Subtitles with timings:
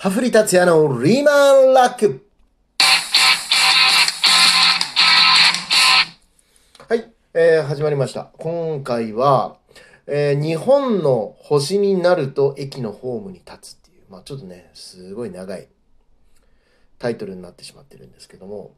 [0.00, 2.24] ハフリ達也のリーマンラック。
[6.88, 8.30] はい、えー、始まりました。
[8.38, 9.56] 今回は、
[10.06, 15.66] えー日本の星になると駅のホームに立つっていう、まあちょっとね、すごい長い
[17.00, 18.76] タイトルになってしまってるんですけども、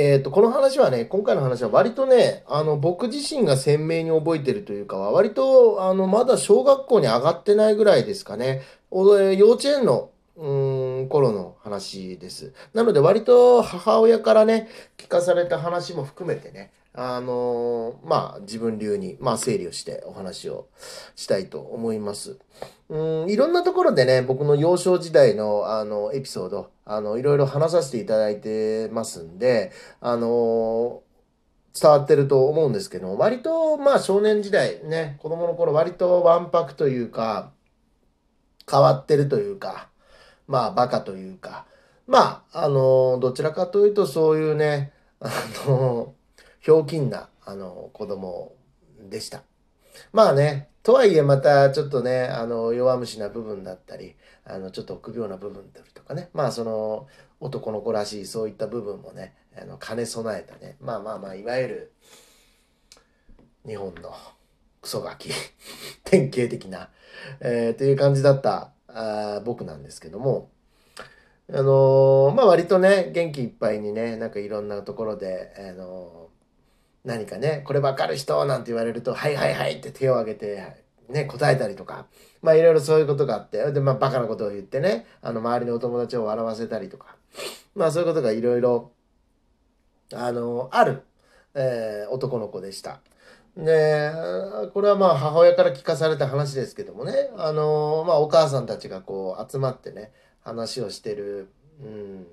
[0.00, 8.62] えっ、と、この話はね、今回の話は割とね、あの、僕自身が鮮明に覚えてるというかは、割と、あの、まだ小学校に上がってないぐらいですかね。
[8.92, 12.52] 幼稚園の、うん、頃の話です。
[12.74, 16.70] なので、割と母親からね、聞かされた話も含めてね、
[17.00, 20.66] あのーまあ、自分流に、まあ、整理をしてお話を
[21.14, 22.38] したいと思います。
[22.88, 29.70] うん、いろんなところでね、僕の幼少時代の、あの、エピソード、あの、いろいろ話させていただいてますんで、
[30.00, 31.02] あの
[31.80, 37.52] 伝わってると思うんですけど、割と、まあ、少年時代、ね、子供の頃、割とわんぱくというか、
[38.68, 39.88] 変わってるというか、
[40.48, 41.64] まあ、バカというか、
[42.08, 45.30] まあ、あのどちらかというと、そういうね、あ
[45.68, 46.14] の
[46.60, 48.54] ひょうきんな、あの子供
[49.08, 49.42] でした。
[50.12, 57.06] まあね、とはいえまたちょっとね、あの、弱虫な部分だったり、あの、ちょっと臆病な部分だったりとかね、まあその、
[57.40, 61.92] 男の子らしいそういった部分もね、あの、兼ね備えたね、まあまあまあ、いわゆる、
[63.66, 64.14] 日本の
[64.80, 65.30] クソガキ、
[66.04, 66.90] 典型的な、
[67.40, 70.50] えー、という感じだったあ僕なんですけども、
[71.50, 76.37] あのーまあ割とね、元気いっぱいにね、なんかいろんなところで、あのー
[77.08, 82.06] 何かね、これわかる人なんて言われると、はいはいはいって手を挙げて、ね、答えたりとか、
[82.42, 87.16] まあいろいろそういうことがあって、で、まあバカなことを言ってね、あの周りのお友達を笑わせたりとか、
[87.74, 88.92] まあそういうことがいろいろ、
[90.12, 91.02] あのある、
[91.54, 93.00] えー男の子でした。
[93.56, 94.12] で、
[94.74, 101.48] これはまあ母親から聞かされた話ですけどもね、あのまあお母さんたちがこう集まってね、話をしてる、
[101.80, 102.26] うん、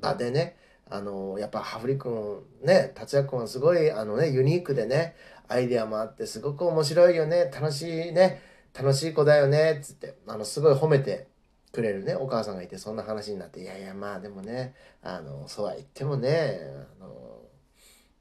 [0.00, 0.56] 場でね、
[0.90, 5.14] あのやっぱハフリ君ね達也君はすごいあのねユニークでね
[5.48, 8.42] アイデアもあってすごく面白いよね楽しいね
[8.74, 11.28] 楽しい子だよねっつってあのすごい褒めて
[11.72, 16.60] くれるねお母さんがいてそんな話になっていやいやまあでもねあのそうは言ってもね
[17.00, 17.38] あの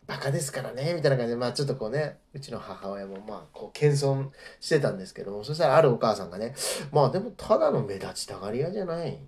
[0.06, 6.56] バカですからねみたいな感じでまあちょっとこうねうちの母親もまあこう謙遜してたんですけどもそしたらあるお母さんがね
[6.92, 9.20] まあでもただの目立ちたがり屋じゃない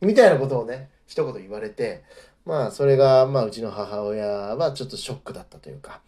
[0.00, 2.02] みたいなことをね一言言われて
[2.44, 6.00] まあそれがまあうちの母親はちょっとショックだったというか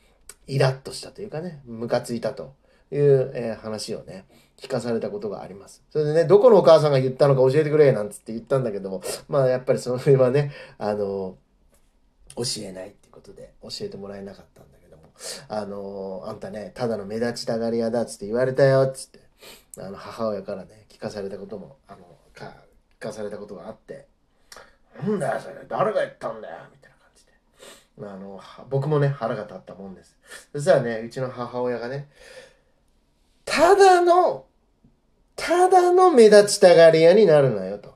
[0.47, 2.55] イラッとしたというかねムカついたと
[2.93, 5.83] いう、え話をね聞かされたことがあります。
[5.91, 11.37] それでねどこのお母さんが言ったのか教えてくれなんつって言ったんだけどもまあやっぱりそれはねあの
[12.37, 15.03] 教えないっていうことで教えてもらえなかったんだけども
[15.49, 19.21] あのあんたねただの目立ちたがり屋だっつって言われたよっつって
[19.79, 21.99] あの母親からね聞かされたこともあの
[22.35, 22.55] か
[23.01, 24.06] 聞かされたことがあって
[25.03, 25.57] なんだよそれ。
[25.69, 27.33] 誰が言ったんだよみたいな感じで、
[27.99, 28.41] まあ、あの
[28.71, 30.17] 僕もね腹が立ったもんです。
[30.53, 32.09] そしたらねうちの母親がね
[33.45, 34.45] ただの
[35.37, 37.95] ただの目立ちたがり屋になるなよと。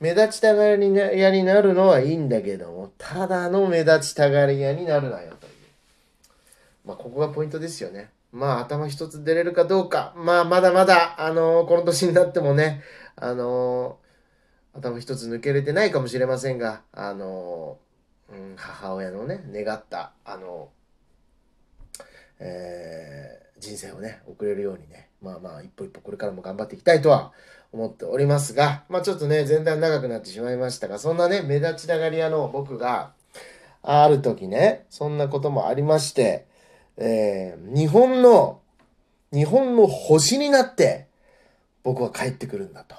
[0.00, 5.52] 目立ちたがり屋になるのはいいんだけどもただの目立ちたがり屋になるなよという。
[6.84, 8.10] まあここがポイントですよね。
[8.30, 10.12] まあ頭一つ出れるかどうか。
[10.16, 12.82] まあまだまだあのこの年になってもね
[13.16, 13.98] あの
[14.74, 17.78] 頭一つ抜けれてないかもしれませんが、あの、
[18.30, 20.68] うん、母親のね、願った、あの、
[22.40, 27.32] えー人生をね、送れるようにね、まあまあ、一歩一歩これからも頑張っていきたいとは
[27.72, 33.12] 思っておりますが、まあちょっとね、全体長くなってしまいましたが、そんなね、目立ちたがり屋の僕が、
[33.82, 36.46] ある時ね、そんなこともありまして、
[36.98, 38.60] えー日本の、
[39.32, 41.06] 日本の星になって、
[41.84, 42.96] 僕は帰ってくるんだと。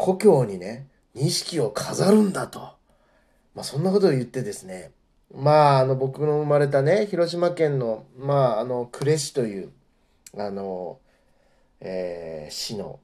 [0.00, 2.60] 故郷にね、錦を飾るんだと。
[3.54, 4.92] まあ、そんなことを言ってですね、
[5.30, 9.72] まあ、あの、僕の生まれたね、広島県の、まあ、あの、呉市という、
[10.38, 11.00] あの、
[11.80, 13.00] えー市の、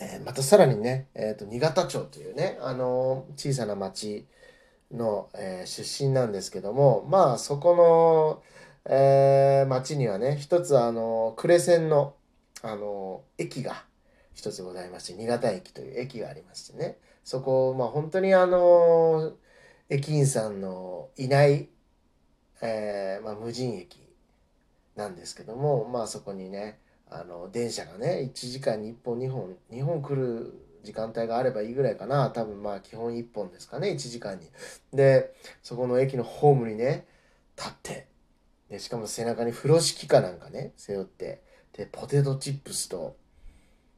[0.00, 4.26] えーまたさらにね、えっ、と、新潟町というね、あの、小さな町
[4.90, 8.42] の、えー出身なんですけども、まあ、そこの、
[8.90, 12.14] えー町にはね、一つ、あの、呉線の、
[12.62, 13.84] あの、駅が、
[14.34, 16.98] 一つございまして新潟駅という駅がありましてね。
[17.24, 19.32] そこまあ本当にあの
[19.88, 21.68] 駅員さんのいない、
[22.60, 24.00] えーまあ、無人駅
[24.96, 26.78] なんですけどもまあそこにね
[27.10, 32.30] あの電車がね1時間に1本2本2本来る時間帯があればいいぐらいかな。
[32.30, 34.46] 多分まあ基本1本ですかね1時間に。
[34.92, 37.06] でそこの駅のホームにね
[37.56, 38.06] 立って
[38.68, 41.42] でしかも背中に風呂敷かなんかね背負って
[41.74, 43.16] でポテトチップスと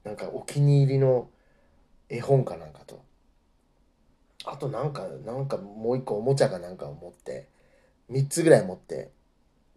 [0.04, 1.28] なんかお気に入りの
[2.08, 3.02] 絵本かなんかと。
[4.44, 7.48] あとなんかなんかもう一個おもちゃかなんかを持って
[8.10, 9.10] 3つぐらい持って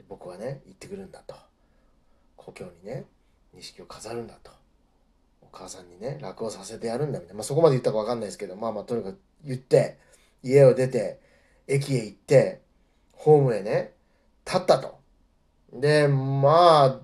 [0.09, 1.35] 僕はね行ってくるんだと。
[2.35, 3.05] 故郷にね
[3.53, 4.51] 錦を飾るんだと。
[5.41, 9.97] お母さんにね楽をさせてやるんだみたいな、まあ、そこまで言ったか分かんないですけどまあまあとにかく言って
[10.43, 11.19] 家を出て
[11.67, 12.61] 駅へ行って
[13.13, 13.93] ホームへね
[14.45, 14.99] 立ったと。
[15.73, 16.99] でまあ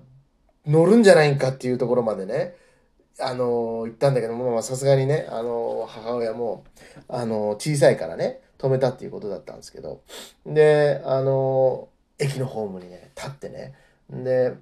[0.66, 2.54] 乗るんじゃないかっていうところまでね
[3.20, 6.64] あの言ったんだけどもさすがにねあの母親も
[7.08, 10.00] あの小さいからね止めたっていうことだったんですけど。
[10.46, 11.88] であの
[12.18, 13.74] 駅のホームにね立ってね。
[14.10, 14.54] で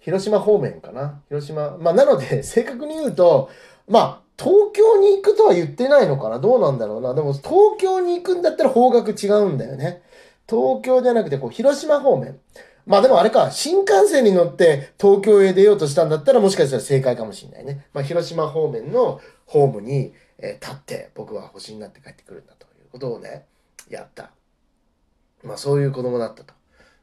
[0.00, 1.20] 広島方面かな？
[1.28, 3.50] 広島まあなので 正確に言うと
[3.86, 6.38] まあ東京に行くとは言ってないのかな？
[6.38, 7.14] どうなんだろうな？
[7.14, 10.02] でも東京に行くんだったら方角違うんだよね。
[10.48, 12.38] 東京じゃなくてこう広島方面。
[12.88, 17.84] まあでもあれか、新幹線に乗って東京へ出ようとしたんだったらもしかしたら正解かもしれないね。
[17.92, 23.44] まあ広島方面のホームに、え立って僕は星になって帰ってくるんだということをね、
[23.90, 24.30] やった。
[25.44, 26.54] まあそういう子供だったと。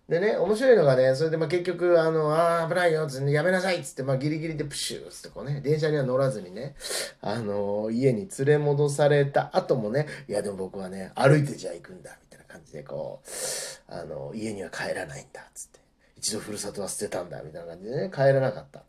[0.09, 6.75] でね、面白いのがね、それでまあ結局、あの、ああ、危ないよ、つってやめなさいっつって、まあギリギリでプシューつってこうね、電車には乗らずにね、
[7.21, 12.17] あの家に連れ戻された後もね、いやでも僕はね、歩いてじゃあ行くんだ、
[12.55, 15.85] 感じでこう、あの家には帰らないんだっ、つって。
[16.17, 18.81] 一度ふるさとは捨てたんだみたいな感じでね帰らなかった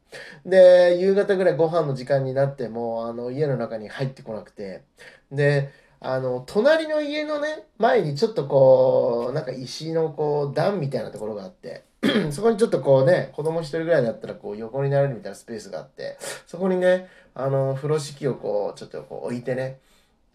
[0.47, 4.85] で夕方ぐらいご飯の時間になってもあの家の中に入ってこなくて
[5.31, 5.71] で
[6.01, 11.85] あの隣の家のね前にちょっとこうなんか石のこう段みたいなところがあって
[12.31, 16.17] そこにちょっとこうね子供一人ぐらいだったらこう横になれるみたいなスペースがあって
[16.47, 19.79] そこにねあの風呂敷をこうちょっとこう置いてね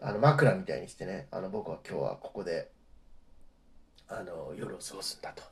[0.01, 2.69] あの枕みたいにしてねあの僕は今日はここで
[4.11, 5.43] あの夜を過ごすんだと。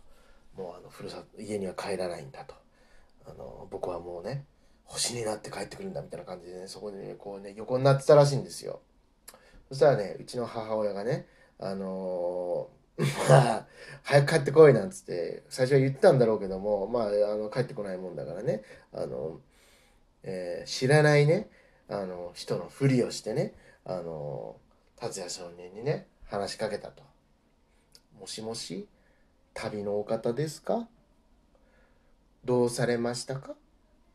[0.59, 2.53] もうあのふるさと家には帰らないんだと
[3.25, 4.44] あの僕はもうね
[4.83, 8.81] 星になって帰ってくるんだみたいな感じでねそこでねこうね横になってたらしいんですよ
[9.69, 11.27] そしたらねうちの母親がね
[11.59, 12.69] あの、
[13.29, 13.67] まあ
[14.03, 19.39] 早く帰ってこいなんつって最初は言ってたんだろうけどもまああの帰ってこないもんだからねあの、
[20.23, 21.50] えー、知らないね
[21.88, 23.53] あの人のふりをしてね
[23.85, 24.57] あの
[24.97, 27.03] 達也少年にね話しかけたと。
[28.19, 28.88] もしもし？
[29.54, 30.88] 旅のお方ですか？
[32.44, 33.56] どうされましたか？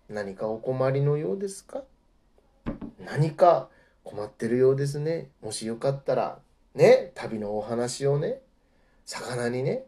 [0.09, 1.85] 何かお困りのようですか？
[2.99, 3.71] 何か
[4.03, 5.31] 困ってるようですね。
[5.43, 6.39] もしよかったら、
[6.75, 8.41] ね、旅のお話をね、
[9.07, 9.87] 魚にね、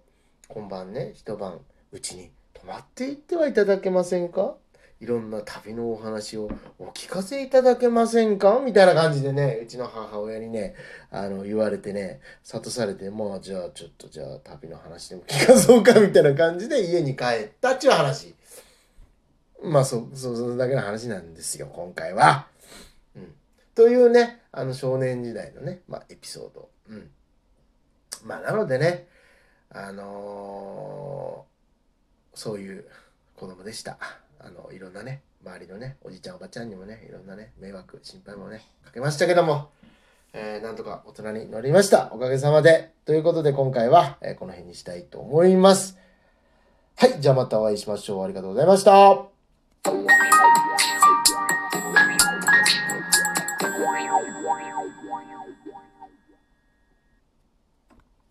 [0.48, 1.60] 今晩ね、一晩
[1.92, 4.56] うちに泊まっていってはいただけませんか？
[4.98, 8.62] いろんな旅のお話をお聞かせいただけませんか？
[8.64, 10.74] みたいな感じでね、うちの母親にね、
[11.10, 18.34] あの、言われてね、諭されて、まあ、じゃあちょっと、じゃあ旅の話でも聞かそうか みたいな感じで家に帰ったっちゅう話。
[19.62, 22.48] まあ、そ、そ、それだけの話なんですよ、今回は。
[23.14, 23.34] うん。
[23.74, 26.70] というね、あの少年時代のね、まあ、エピソード。
[26.88, 27.10] うん。
[28.24, 29.08] まあ、なのでね、
[29.68, 32.86] あのー、そういう
[33.34, 33.98] 子供でした。
[34.46, 39.70] あのいろんなね周りのねおじちゃんおばちゃんにもねいろんなね迷惑心配もねかけましたけども、
[40.32, 42.12] えー、なんとか大人になりました。
[42.12, 42.92] おかげさまで。
[43.04, 45.98] ということで今回は、えー、この辺にしたいと思います。
[46.96, 48.24] はいじゃあまたお会いしましょう。
[48.24, 50.35] ありがとうございました。